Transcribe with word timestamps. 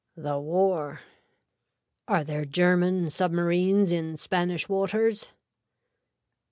(The 0.17 0.39
War.) 0.39 1.01
Are 2.07 2.23
there 2.23 2.43
German 2.43 3.11
submarines 3.11 3.91
in 3.91 4.17
Spanish 4.17 4.67
waters. 4.67 5.27